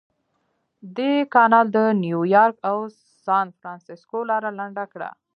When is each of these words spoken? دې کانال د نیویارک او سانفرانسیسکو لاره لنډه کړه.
دې 0.97 1.11
کانال 1.33 1.65
د 1.75 1.77
نیویارک 2.03 2.55
او 2.69 2.77
سانفرانسیسکو 3.25 4.17
لاره 4.29 4.49
لنډه 4.59 4.85
کړه. 4.93 5.09